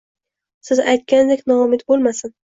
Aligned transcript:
Siz 0.69 0.81
aytgandek, 0.95 1.45
noumid 1.53 1.87
bo`lmasin… 1.93 2.35